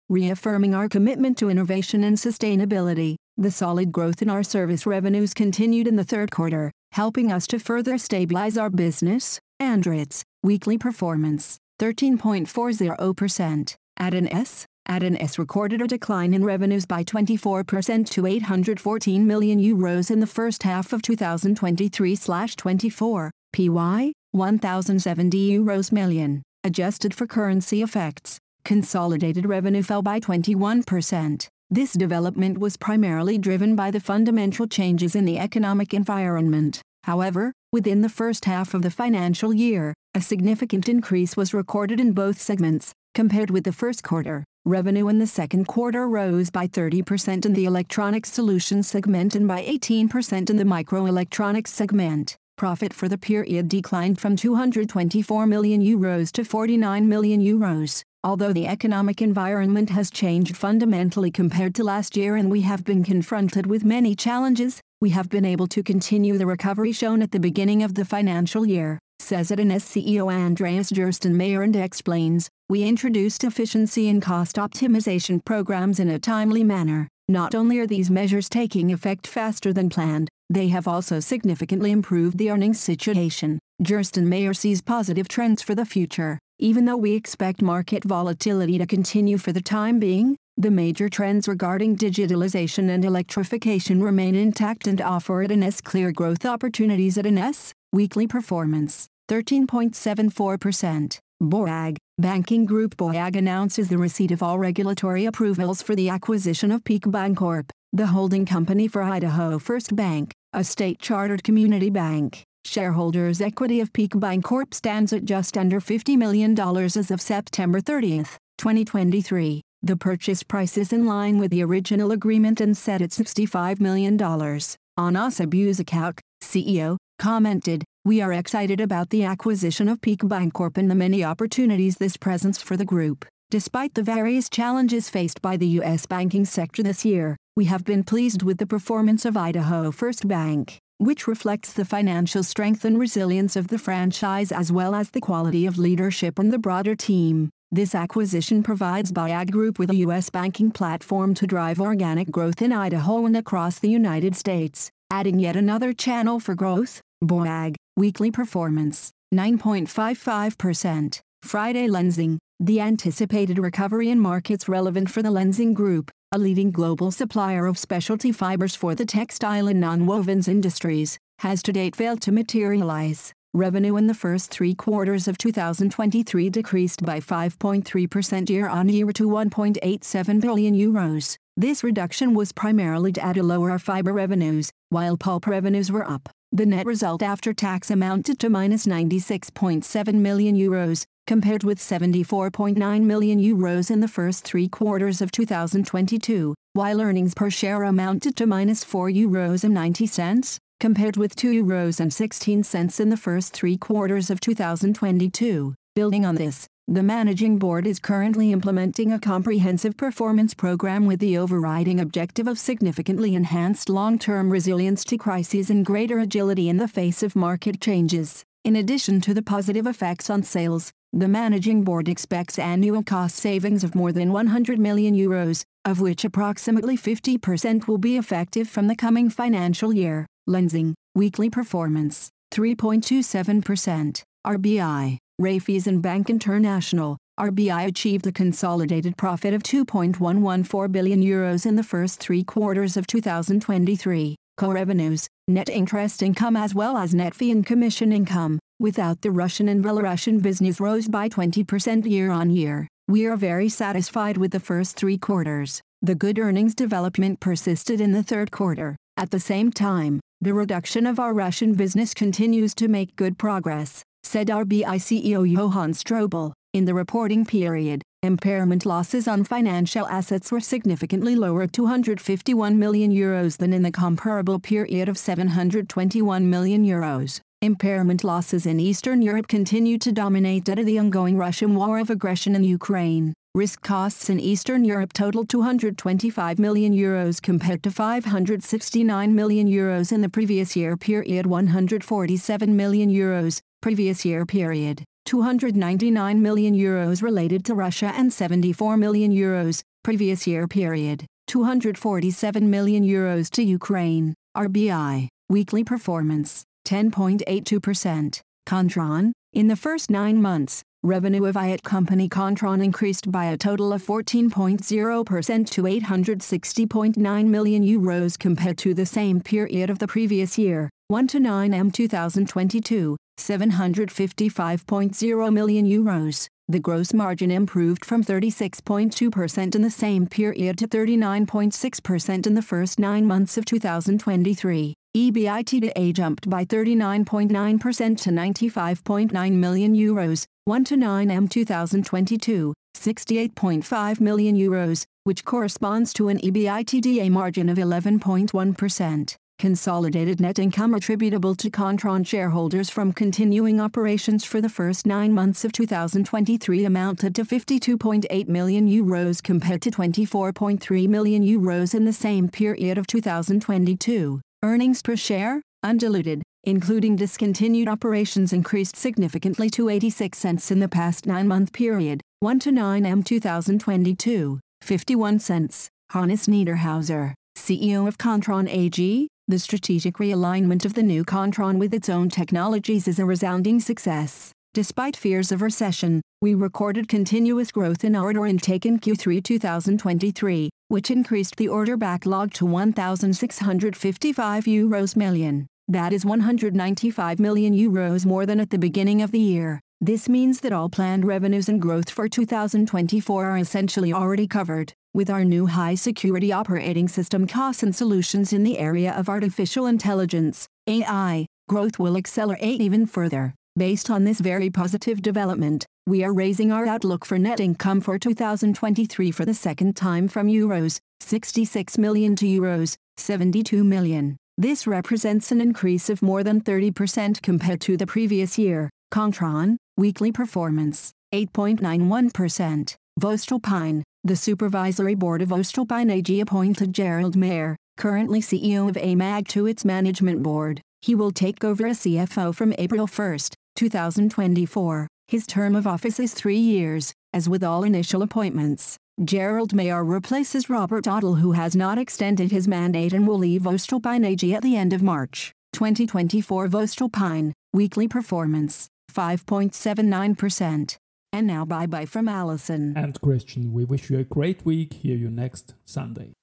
reaffirming 0.09 0.73
our 0.73 0.89
commitment 0.89 1.37
to 1.37 1.51
innovation 1.51 2.03
and 2.03 2.17
sustainability. 2.17 3.15
The 3.37 3.51
solid 3.51 3.91
growth 3.91 4.23
in 4.23 4.29
our 4.31 4.41
service 4.41 4.87
revenues 4.87 5.35
continued 5.35 5.85
in 5.85 5.97
the 5.97 6.03
third 6.03 6.31
quarter, 6.31 6.71
helping 6.97 7.31
us 7.31 7.45
to 7.45 7.59
further 7.59 7.99
stabilize 7.99 8.57
our 8.57 8.71
business. 8.71 9.39
Andritz, 9.61 10.23
weekly 10.41 10.79
performance, 10.79 11.59
13.40%. 11.79 13.75
AT&S, 13.99 14.65
at 14.87 15.03
an 15.03 15.21
S 15.21 15.39
recorded 15.39 15.81
a 15.81 15.87
decline 15.87 16.33
in 16.33 16.45
revenues 16.45 16.85
by 16.85 17.03
24% 17.03 18.09
to 18.09 18.25
814 18.25 19.27
million 19.27 19.59
euros 19.59 20.11
in 20.11 20.19
the 20.19 20.27
first 20.27 20.63
half 20.63 20.93
of 20.93 21.01
2023/24, 21.01 23.31
PY 23.53 24.13
1070 24.31 25.57
euros 25.57 25.91
million, 25.91 26.41
adjusted 26.63 27.13
for 27.13 27.27
currency 27.27 27.81
effects. 27.81 28.39
Consolidated 28.63 29.45
revenue 29.45 29.83
fell 29.83 30.01
by 30.01 30.19
21%. 30.19 31.47
This 31.69 31.93
development 31.93 32.59
was 32.59 32.77
primarily 32.77 33.37
driven 33.37 33.75
by 33.75 33.91
the 33.91 33.99
fundamental 33.99 34.67
changes 34.67 35.15
in 35.15 35.25
the 35.25 35.37
economic 35.37 35.93
environment. 35.93 36.81
However, 37.07 37.53
within 37.71 38.01
the 38.01 38.09
first 38.09 38.43
half 38.43 38.73
of 38.73 38.81
the 38.81 38.91
financial 38.91 39.53
year, 39.53 39.93
a 40.13 40.19
significant 40.19 40.89
increase 40.89 41.37
was 41.37 41.53
recorded 41.53 42.01
in 42.01 42.11
both 42.11 42.37
segments. 42.37 42.91
Compared 43.15 43.49
with 43.49 43.63
the 43.63 43.71
first 43.71 44.03
quarter, 44.03 44.43
revenue 44.65 45.07
in 45.07 45.17
the 45.17 45.25
second 45.25 45.69
quarter 45.69 46.09
rose 46.09 46.49
by 46.49 46.67
30% 46.67 47.45
in 47.45 47.53
the 47.53 47.63
Electronics 47.63 48.33
Solutions 48.33 48.89
segment 48.89 49.35
and 49.35 49.47
by 49.47 49.63
18% 49.63 50.49
in 50.49 50.57
the 50.57 50.65
Microelectronics 50.65 51.69
segment. 51.69 52.35
Profit 52.57 52.93
for 52.93 53.07
the 53.07 53.17
period 53.17 53.69
declined 53.69 54.19
from 54.19 54.35
224 54.35 55.47
million 55.47 55.81
euros 55.81 56.29
to 56.33 56.43
49 56.43 57.07
million 57.07 57.39
euros. 57.39 58.03
Although 58.21 58.51
the 58.51 58.67
economic 58.67 59.21
environment 59.21 59.91
has 59.91 60.11
changed 60.11 60.57
fundamentally 60.57 61.31
compared 61.31 61.73
to 61.75 61.85
last 61.85 62.17
year 62.17 62.35
and 62.35 62.51
we 62.51 62.61
have 62.61 62.83
been 62.83 63.05
confronted 63.05 63.65
with 63.65 63.85
many 63.85 64.13
challenges, 64.13 64.81
we 64.99 65.11
have 65.11 65.29
been 65.29 65.45
able 65.45 65.67
to 65.67 65.83
continue 65.83 66.37
the 66.37 66.45
recovery 66.45 66.91
shown 66.91 67.21
at 67.21 67.31
the 67.31 67.39
beginning 67.39 67.83
of 67.83 67.93
the 67.93 68.03
financial 68.03 68.65
year, 68.65 68.97
says 69.19 69.51
AT&S 69.51 69.85
CEO 69.85 70.33
Andreas 70.33 70.91
Gerstenmayer 70.91 71.63
and 71.63 71.75
explains, 71.75 72.49
we 72.67 72.83
introduced 72.83 73.43
efficiency 73.43 74.09
and 74.09 74.21
cost 74.21 74.55
optimization 74.55 75.43
programs 75.45 75.99
in 75.99 76.09
a 76.09 76.17
timely 76.17 76.63
manner. 76.63 77.07
Not 77.27 77.53
only 77.53 77.77
are 77.77 77.85
these 77.85 78.09
measures 78.09 78.49
taking 78.49 78.91
effect 78.91 79.27
faster 79.27 79.71
than 79.71 79.89
planned, 79.89 80.29
they 80.49 80.69
have 80.69 80.87
also 80.87 81.19
significantly 81.19 81.91
improved 81.91 82.39
the 82.39 82.49
earnings 82.49 82.79
situation. 82.79 83.59
Gerstenmayer 83.83 84.55
sees 84.55 84.81
positive 84.81 85.27
trends 85.27 85.61
for 85.61 85.75
the 85.75 85.85
future. 85.85 86.39
Even 86.57 86.85
though 86.85 86.97
we 86.97 87.13
expect 87.13 87.61
market 87.61 88.03
volatility 88.03 88.79
to 88.79 88.87
continue 88.87 89.37
for 89.37 89.51
the 89.51 89.61
time 89.61 89.99
being, 89.99 90.37
the 90.57 90.71
major 90.71 91.07
trends 91.07 91.47
regarding 91.47 91.95
digitalization 91.95 92.89
and 92.89 93.05
electrification 93.05 94.01
remain 94.01 94.33
intact 94.35 94.87
and 94.87 94.99
offer 94.99 95.43
AT&S 95.43 95.81
clear 95.81 96.11
growth 96.11 96.45
opportunities. 96.45 97.17
AT&S, 97.17 97.73
weekly 97.93 98.25
performance, 98.25 99.07
13.74%. 99.29 101.19
BAWAG, 101.43 101.97
Banking 102.17 102.65
Group 102.65 102.97
BAWAG 102.97 103.35
announces 103.35 103.89
the 103.89 103.97
receipt 103.99 104.31
of 104.31 104.41
all 104.41 104.57
regulatory 104.57 105.25
approvals 105.25 105.83
for 105.83 105.95
the 105.95 106.09
acquisition 106.09 106.71
of 106.71 106.83
Peak 106.83 107.03
Bancorp, 107.03 107.69
the 107.93 108.07
holding 108.07 108.43
company 108.43 108.87
for 108.87 109.03
Idaho 109.03 109.59
First 109.59 109.95
Bank, 109.95 110.33
a 110.53 110.63
state-chartered 110.63 111.43
community 111.43 111.91
bank. 111.91 112.43
Shareholders' 112.65 113.39
equity 113.39 113.79
of 113.79 113.93
Peak 113.93 114.11
Bancorp 114.11 114.73
stands 114.73 115.13
at 115.13 115.25
just 115.25 115.55
under 115.55 115.79
$50 115.79 116.17
million 116.17 116.59
as 116.59 117.11
of 117.11 117.21
September 117.21 117.79
30, 117.79 118.23
2023. 118.57 119.61
The 119.87 119.95
purchase 119.95 120.43
price 120.43 120.77
is 120.77 120.91
in 120.91 121.05
line 121.05 121.37
with 121.37 121.49
the 121.49 121.63
original 121.63 122.11
agreement 122.11 122.59
and 122.59 122.75
set 122.75 123.01
at 123.01 123.11
$65 123.11 123.79
million. 123.79 124.21
Anas 124.21 125.39
Abuzaakouk, 125.39 126.19
CEO, 126.43 126.97
commented, 127.19 127.85
We 128.03 128.19
are 128.19 128.33
excited 128.33 128.81
about 128.81 129.11
the 129.11 129.23
acquisition 129.23 129.87
of 129.87 130.01
Peak 130.01 130.23
Bancorp 130.23 130.77
and 130.77 130.91
the 130.91 130.95
many 130.95 131.23
opportunities 131.23 131.95
this 131.95 132.17
presents 132.17 132.61
for 132.61 132.75
the 132.75 132.83
group. 132.83 133.25
Despite 133.49 133.93
the 133.93 134.03
various 134.03 134.49
challenges 134.49 135.09
faced 135.09 135.41
by 135.41 135.55
the 135.55 135.79
U.S. 135.79 136.05
banking 136.05 136.43
sector 136.43 136.83
this 136.83 137.05
year, 137.05 137.37
we 137.55 137.63
have 137.63 137.85
been 137.85 138.03
pleased 138.03 138.43
with 138.43 138.57
the 138.57 138.67
performance 138.67 139.23
of 139.23 139.37
Idaho 139.37 139.91
First 139.91 140.27
Bank 140.27 140.79
which 140.99 141.27
reflects 141.27 141.73
the 141.73 141.85
financial 141.85 142.41
strength 142.41 142.83
and 142.83 142.99
resilience 142.99 143.55
of 143.55 143.67
the 143.67 143.77
franchise 143.77 144.51
as 144.51 144.71
well 144.71 144.95
as 144.95 145.11
the 145.11 145.21
quality 145.21 145.67
of 145.67 145.77
leadership 145.77 146.39
and 146.39 146.51
the 146.51 146.57
broader 146.57 146.95
team. 146.95 147.51
This 147.69 147.93
acquisition 147.93 148.63
provides 148.63 149.11
BAWAG 149.11 149.51
Group 149.51 149.77
with 149.77 149.89
a 149.89 149.97
U.S. 149.97 150.29
banking 150.29 150.71
platform 150.71 151.33
to 151.33 151.45
drive 151.45 151.81
organic 151.81 152.31
growth 152.31 152.61
in 152.61 152.71
Idaho 152.71 153.25
and 153.25 153.35
across 153.35 153.77
the 153.77 153.89
United 153.89 154.37
States, 154.37 154.89
adding 155.11 155.37
yet 155.37 155.57
another 155.57 155.91
channel 155.91 156.39
for 156.39 156.55
growth. 156.55 157.01
BAWAG, 157.21 157.75
weekly 157.97 158.31
performance, 158.31 159.11
9.55%. 159.33 161.19
Friday 161.41 161.87
Lenzing, 161.87 162.37
the 162.57 162.79
anticipated 162.79 163.59
recovery 163.59 164.09
in 164.09 164.19
markets 164.21 164.69
relevant 164.69 165.09
for 165.09 165.21
the 165.21 165.29
Lenzing 165.29 165.73
Group, 165.73 166.09
a 166.31 166.37
leading 166.37 166.71
global 166.71 167.11
supplier 167.11 167.65
of 167.65 167.77
specialty 167.77 168.31
fibers 168.31 168.75
for 168.75 168.95
the 168.95 169.05
textile 169.05 169.67
and 169.67 169.83
nonwovens 169.83 170.47
industries, 170.47 171.19
has 171.39 171.61
to 171.63 171.73
date 171.73 171.97
failed 171.97 172.21
to 172.21 172.31
materialize. 172.31 173.33
Revenue 173.53 173.95
in 173.95 174.07
the 174.07 174.13
first 174.13 174.51
three 174.51 174.75
quarters 174.75 175.27
of 175.27 175.37
2023 175.37 176.49
decreased 176.49 177.03
by 177.03 177.19
5.3% 177.19 178.49
year-on-year 178.49 179.11
to 179.13 179.27
1.87 179.27 180.41
billion 180.41 180.75
euros. 180.75 181.37
This 181.55 181.83
reduction 181.83 182.33
was 182.33 182.51
primarily 182.51 183.11
due 183.11 183.33
to 183.33 183.41
lower 183.41 183.79
fiber 183.79 184.13
revenues, 184.13 184.69
while 184.89 185.17
pulp 185.17 185.47
revenues 185.47 185.91
were 185.91 186.07
up. 186.07 186.29
The 186.51 186.65
net 186.65 186.85
result 186.85 187.23
after 187.23 187.53
tax 187.53 187.89
amounted 187.89 188.37
to 188.39 188.49
minus 188.49 188.85
96.7 188.85 190.13
million 190.13 190.55
euros, 190.55 191.05
compared 191.25 191.63
with 191.63 191.79
74.9 191.79 193.01
million 193.01 193.39
euros 193.39 193.89
in 193.89 194.01
the 194.01 194.07
first 194.07 194.43
three 194.43 194.67
quarters 194.67 195.21
of 195.21 195.31
2022, 195.31 196.53
while 196.73 197.01
earnings 197.01 197.33
per 197.33 197.49
share 197.49 197.83
amounted 197.83 198.35
to 198.35 198.45
minus 198.45 198.83
4 198.83 199.09
euros 199.09 199.63
and 199.63 199.73
90 199.73 200.05
cents, 200.05 200.59
compared 200.79 201.17
with 201.17 201.35
2 201.35 201.63
euros 201.63 201.99
and 201.99 202.13
16 202.13 202.63
cents 202.63 202.99
in 202.99 203.09
the 203.09 203.17
first 203.17 203.53
three 203.53 203.77
quarters 203.77 204.29
of 204.29 204.39
2022. 204.39 205.73
Building 205.95 206.25
on 206.25 206.35
this, 206.35 206.67
the 206.87 207.01
Managing 207.01 207.57
Board 207.57 207.87
is 207.87 207.99
currently 207.99 208.51
implementing 208.51 209.11
a 209.11 209.19
comprehensive 209.19 209.97
performance 209.97 210.53
program 210.53 211.05
with 211.05 211.19
the 211.19 211.37
overriding 211.37 211.99
objective 211.99 212.47
of 212.47 212.59
significantly 212.59 213.33
enhanced 213.35 213.89
long-term 213.89 214.51
resilience 214.51 215.03
to 215.05 215.17
crises 215.17 215.69
and 215.69 215.85
greater 215.85 216.19
agility 216.19 216.69
in 216.69 216.77
the 216.77 216.87
face 216.87 217.23
of 217.23 217.35
market 217.35 217.81
changes. 217.81 218.43
In 218.63 218.75
addition 218.75 219.19
to 219.21 219.33
the 219.33 219.41
positive 219.41 219.87
effects 219.87 220.29
on 220.29 220.43
sales, 220.43 220.91
the 221.11 221.27
Managing 221.27 221.83
Board 221.83 222.07
expects 222.07 222.59
annual 222.59 223.01
cost 223.01 223.35
savings 223.35 223.83
of 223.83 223.95
more 223.95 224.11
than 224.11 224.31
100 224.31 224.77
million 224.77 225.15
euros, 225.15 225.63
of 225.83 225.99
which 225.99 226.23
approximately 226.23 226.95
50% 226.95 227.87
will 227.87 227.97
be 227.97 228.17
effective 228.17 228.69
from 228.69 228.87
the 228.87 228.95
coming 228.95 229.29
financial 229.29 229.93
year. 229.93 230.27
Lenzing, 230.47 230.93
weekly 231.15 231.49
performance, 231.49 232.29
3.27%. 232.53 234.23
RBI, 234.45 235.17
Raiffeisen 235.41 235.87
and 235.87 236.01
Bank 236.01 236.29
International, 236.29 237.17
RBI 237.39 237.85
achieved 237.85 238.25
a 238.25 238.31
consolidated 238.31 239.17
profit 239.17 239.53
of 239.53 239.61
2.114 239.61 240.91
billion 240.91 241.21
euros 241.21 241.65
in 241.65 241.75
the 241.75 241.83
first 241.83 242.19
three 242.19 242.43
quarters 242.43 242.97
of 242.97 243.05
2023. 243.05 244.35
Core 244.57 244.73
revenues, 244.73 245.27
net 245.47 245.69
interest 245.69 246.23
income 246.23 246.55
as 246.55 246.73
well 246.73 246.97
as 246.97 247.13
net 247.13 247.35
fee 247.35 247.51
and 247.51 247.65
commission 247.65 248.11
income, 248.11 248.57
without 248.79 249.21
the 249.21 249.29
Russian 249.29 249.69
and 249.69 249.83
Belarusian 249.83 250.41
business 250.41 250.79
rose 250.79 251.07
by 251.07 251.29
20% 251.29 252.09
year 252.09 252.31
on 252.31 252.49
year. 252.49 252.87
We 253.07 253.25
are 253.27 253.37
very 253.37 253.69
satisfied 253.69 254.37
with 254.37 254.51
the 254.51 254.59
first 254.59 254.95
three 254.95 255.17
quarters. 255.17 255.81
The 256.01 256.15
good 256.15 256.39
earnings 256.39 256.73
development 256.73 257.39
persisted 257.39 258.01
in 258.01 258.13
the 258.13 258.23
third 258.23 258.49
quarter. 258.49 258.95
At 259.15 259.31
the 259.31 259.39
same 259.39 259.71
time, 259.71 260.19
the 260.39 260.53
reduction 260.53 261.07
of 261.07 261.19
our 261.19 261.33
Russian 261.33 261.73
business 261.73 262.13
continues 262.13 262.75
to 262.75 262.87
make 262.87 263.15
good 263.15 263.37
progress 263.39 264.03
said 264.23 264.47
RBI 264.47 264.97
CEO 264.97 265.49
Johann 265.49 265.93
Strobl. 265.93 266.51
In 266.73 266.83
the 266.83 266.93
reporting 266.93 267.45
period, 267.45 268.01
impairment 268.21 268.85
losses 268.85 269.25
on 269.25 269.45
financial 269.45 270.05
assets 270.07 270.51
were 270.51 270.59
significantly 270.59 271.35
lower 271.35 271.63
at 271.63 271.71
251 271.71 272.77
million 272.77 273.11
euros 273.11 273.57
than 273.57 273.71
in 273.71 273.83
the 273.83 273.91
comparable 273.91 274.59
period 274.59 275.07
of 275.07 275.17
721 275.17 276.49
million 276.49 276.85
euros. 276.85 277.39
Impairment 277.61 278.23
losses 278.23 278.65
in 278.65 278.79
Eastern 278.79 279.21
Europe 279.21 279.47
continue 279.47 279.97
to 279.97 280.11
dominate 280.11 280.65
due 280.65 280.75
to 280.75 280.83
the 280.83 280.99
ongoing 280.99 281.37
Russian 281.37 281.73
war 281.73 281.97
of 281.97 282.09
aggression 282.09 282.53
in 282.53 282.63
Ukraine. 282.63 283.33
Risk 283.57 283.81
costs 283.81 284.29
in 284.29 284.39
Eastern 284.39 284.85
Europe 284.85 285.13
totaled 285.13 285.49
225 285.49 286.59
million 286.59 286.93
euros 286.93 287.41
compared 287.41 287.81
to 287.81 287.89
569 287.89 289.33
million 289.33 289.67
euros 289.67 290.11
in 290.11 290.21
the 290.21 290.29
previous 290.29 290.75
year 290.75 290.95
period 290.95 291.47
147 291.47 292.75
million 292.75 293.09
euros, 293.09 293.59
previous 293.81 294.23
year 294.23 294.45
period, 294.45 295.03
299 295.25 296.39
million 296.39 296.75
euros 296.75 297.23
related 297.23 297.65
to 297.65 297.73
Russia 297.73 298.13
and 298.15 298.31
74 298.31 298.95
million 298.95 299.31
euros, 299.31 299.81
previous 300.03 300.45
year 300.45 300.67
period, 300.67 301.25
247 301.47 302.69
million 302.69 303.03
euros 303.03 303.49
to 303.49 303.63
Ukraine, 303.63 304.35
RBI, 304.55 305.29
weekly 305.49 305.83
performance, 305.83 306.63
10.82%. 306.85 308.39
Kontron, 308.67 309.31
in 309.53 309.67
the 309.67 309.75
first 309.75 310.11
nine 310.11 310.41
months, 310.41 310.83
revenue 311.07 311.45
of 311.45 311.55
IoT 311.55 311.81
company 311.83 312.27
Kontron 312.29 312.83
increased 312.83 313.31
by 313.31 313.45
a 313.45 313.57
total 313.57 313.93
of 313.93 314.03
14.0% 314.03 315.69
to 315.69 315.83
860.9 315.83 317.47
million 317.47 317.83
euros 317.83 318.37
compared 318.37 318.77
to 318.77 318.93
the 318.93 319.05
same 319.05 319.39
period 319.41 319.89
of 319.89 319.99
the 319.99 320.07
previous 320.07 320.57
year, 320.57 320.89
1 321.07 321.27
to 321.27 321.39
9 321.39 321.73
M 321.73 321.89
2022, 321.89 323.15
755.0 323.39 325.53
million 325.53 325.85
euros. 325.85 326.49
The 326.69 326.81
gross 326.81 327.13
margin 327.13 327.49
improved 327.49 328.03
from 328.03 328.25
36.2% 328.25 329.73
in 329.73 329.81
the 329.81 329.89
same 329.89 330.27
period 330.27 330.77
to 330.79 330.87
39.6% 330.87 332.45
in 332.45 332.55
the 332.55 332.61
first 332.61 332.99
nine 332.99 333.25
months 333.25 333.57
of 333.57 333.63
2023. 333.63 334.93
EBITDA 335.15 336.13
jumped 336.13 336.49
by 336.49 336.65
39.9% 336.65 338.21
to 338.21 338.29
95.9 338.29 339.51
million 339.53 339.95
euros, 339.95 340.45
1 340.67 340.83
to 340.83 340.97
9 340.97 341.31
M 341.31 341.47
2022, 341.47 342.73
68.5 342.93 344.19
million 344.19 344.57
euros, 344.57 345.05
which 345.23 345.45
corresponds 345.45 346.11
to 346.11 346.27
an 346.27 346.39
EBITDA 346.39 347.29
margin 347.31 347.69
of 347.69 347.77
11.1%. 347.77 349.35
Consolidated 349.59 350.41
net 350.41 350.59
income 350.59 350.93
attributable 350.93 351.55
to 351.55 351.69
Kontron 351.69 352.27
shareholders 352.27 352.89
from 352.89 353.13
continuing 353.13 353.79
operations 353.79 354.43
for 354.43 354.59
the 354.59 354.67
first 354.67 355.05
nine 355.05 355.33
months 355.33 355.63
of 355.63 355.71
2023 355.71 356.83
amounted 356.83 357.33
to 357.35 357.45
52.8 357.45 358.49
million 358.49 358.89
euros 358.89 359.41
compared 359.41 359.81
to 359.81 359.89
24.3 359.89 361.07
million 361.07 361.45
euros 361.45 361.95
in 361.95 362.03
the 362.03 362.11
same 362.11 362.49
period 362.49 362.97
of 362.97 363.07
2022. 363.07 364.41
Earnings 364.61 365.01
per 365.01 365.15
share, 365.15 365.61
undiluted, 365.81 366.43
including 366.67 367.15
discontinued 367.15 367.87
operations 367.87 368.51
increased 368.51 368.97
significantly 368.97 369.69
to 369.69 369.87
86 369.87 370.37
cents 370.37 370.69
in 370.69 370.79
the 370.79 370.89
past 370.89 371.25
nine-month 371.25 371.71
period, 371.71 372.19
1 372.41 372.59
to 372.59 372.73
9 372.73 373.05
M 373.05 373.23
2022, 373.23 374.59
51 374.81 375.39
cents. 375.39 375.87
Hannes 376.09 376.47
Niederhauser, 376.47 377.33
CEO 377.57 378.07
of 378.07 378.17
Kontron 378.17 378.69
AG, 378.69 379.27
the 379.47 379.59
strategic 379.59 380.17
realignment 380.17 380.83
of 380.83 380.93
the 380.93 381.03
new 381.03 381.23
Kontron 381.23 381.79
with 381.79 381.93
its 381.93 382.09
own 382.09 382.29
technologies 382.29 383.07
is 383.07 383.19
a 383.19 383.25
resounding 383.25 383.79
success. 383.79 384.51
Despite 384.73 385.15
fears 385.15 385.53
of 385.53 385.61
recession, 385.61 386.21
we 386.41 386.53
recorded 386.53 387.07
continuous 387.07 387.71
growth 387.71 388.03
in 388.03 388.15
order 388.15 388.45
intake 388.45 388.85
in 388.85 388.99
Q3 388.99 389.41
2023, 389.41 390.69
which 390.89 391.11
increased 391.11 391.55
the 391.55 391.69
order 391.69 391.95
backlog 391.95 392.53
to 392.55 392.65
1,655 392.65 394.65
euros 394.65 395.15
million. 395.15 395.67
That 395.89 396.11
is 396.11 396.25
195 396.25 397.39
million 397.39 397.73
euros 397.73 398.25
more 398.25 398.45
than 398.45 398.59
at 398.59 398.71
the 398.71 398.77
beginning 398.77 399.21
of 399.21 399.31
the 399.31 399.39
year. 399.39 399.79
This 400.01 400.27
means 400.27 400.59
that 400.59 400.73
all 400.73 400.89
planned 400.89 401.23
revenues 401.23 401.69
and 401.69 401.81
growth 401.81 402.09
for 402.09 402.27
2024 402.27 403.45
are 403.45 403.57
essentially 403.57 404.11
already 404.11 404.47
covered. 404.47 404.91
With 405.13 405.29
our 405.29 405.45
new 405.45 405.65
high-security 405.65 406.51
operating 406.51 407.07
system 407.07 407.47
costs 407.47 407.83
and 407.83 407.95
solutions 407.95 408.51
in 408.51 408.63
the 408.63 408.79
area 408.79 409.13
of 409.13 409.29
artificial 409.29 409.85
intelligence, 409.85 410.67
AI, 410.87 411.45
growth 411.69 411.97
will 411.97 412.17
accelerate 412.17 412.81
even 412.81 413.05
further. 413.05 413.55
Based 413.77 414.09
on 414.09 414.25
this 414.25 414.41
very 414.41 414.69
positive 414.69 415.21
development, 415.21 415.85
we 416.05 416.21
are 416.21 416.33
raising 416.33 416.69
our 416.69 416.85
outlook 416.85 417.23
for 417.23 417.39
net 417.39 417.61
income 417.61 418.01
for 418.01 418.19
2023 418.19 419.31
for 419.31 419.45
the 419.45 419.53
second 419.53 419.95
time 419.95 420.27
from 420.27 420.47
euros 420.47 420.99
66 421.21 421.97
million 421.97 422.35
to 422.35 422.45
euros 422.45 422.97
72 423.15 423.85
million. 423.85 424.37
This 424.59 424.87
represents 424.87 425.51
an 425.51 425.61
increase 425.61 426.09
of 426.09 426.23
more 426.23 426.43
than 426.43 426.61
30% 426.61 427.43
compared 427.43 427.79
to 427.81 427.95
the 427.95 428.07
previous 428.07 428.57
year. 428.57 428.89
Kontron, 429.13 429.77
weekly 429.97 430.31
performance, 430.31 431.11
8.91%. 431.31 432.95
Voestalpine, 433.21 434.01
the 434.23 434.35
Supervisory 434.35 435.13
Board 435.13 435.43
of 435.43 435.49
Voestalpine 435.49 436.11
AG 436.11 436.39
appointed 436.39 436.91
Gerald 436.91 437.35
Mayer, 437.35 437.75
currently 437.97 438.41
CEO 438.41 438.89
of 438.89 438.95
AMAG 438.95 439.47
to 439.49 439.67
its 439.67 439.85
management 439.85 440.41
board. 440.41 440.81
He 441.01 441.13
will 441.13 441.31
take 441.31 441.63
over 441.63 441.85
as 441.85 441.99
CFO 441.99 442.55
from 442.55 442.73
April 442.79 443.05
1, 443.05 443.37
2024. 443.75 445.07
His 445.27 445.45
term 445.45 445.75
of 445.75 445.85
office 445.85 446.19
is 446.19 446.33
three 446.33 446.57
years, 446.57 447.13
as 447.31 447.47
with 447.47 447.63
all 447.63 447.83
initial 447.83 448.23
appointments. 448.23 448.97
Gerald 449.23 449.73
Mayer 449.73 450.03
replaces 450.03 450.69
Robert 450.69 451.05
Ottel 451.05 451.39
who 451.39 451.53
has 451.53 451.75
not 451.75 451.97
extended 451.97 452.51
his 452.51 452.67
mandate 452.67 453.13
and 453.13 453.27
will 453.27 453.39
leave 453.39 453.63
Voestalpine 453.63 454.23
AG 454.23 454.53
at 454.53 454.61
the 454.61 454.75
end 454.77 454.93
of 454.93 455.01
March. 455.01 455.51
2024 455.73 456.67
Voestalpine, 456.67 457.51
weekly 457.73 458.07
performance, 458.07 458.87
5.79%. 459.11 460.97
And 461.33 461.47
now 461.47 461.65
bye 461.65 461.87
bye 461.87 462.05
from 462.05 462.27
Alison. 462.27 462.95
And 462.95 463.19
Christian, 463.19 463.73
we 463.73 463.85
wish 463.85 464.11
you 464.11 464.19
a 464.19 464.23
great 464.23 464.63
week. 464.63 464.93
Hear 464.93 465.17
you 465.17 465.31
next 465.31 465.73
Sunday. 465.83 466.33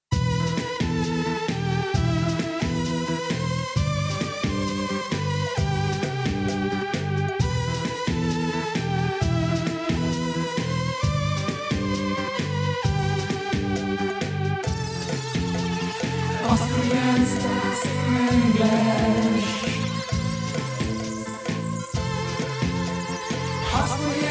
Austrian 23.85 24.15
stocks 24.15 24.24